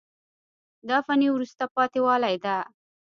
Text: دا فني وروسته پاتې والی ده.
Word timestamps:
دا 0.89 0.97
فني 1.05 1.27
وروسته 1.31 1.63
پاتې 1.75 1.99
والی 2.05 2.35
ده. 2.43 2.55